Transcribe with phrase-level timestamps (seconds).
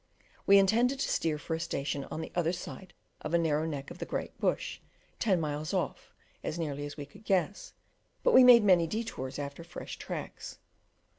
[0.47, 3.91] We intended to steer for a station on the other side of a narrow neck
[3.91, 4.79] of the Great Bush,
[5.19, 6.11] ten miles off,
[6.43, 7.73] as nearly as we could guess,
[8.23, 10.57] but we made many detours after fresh tracks.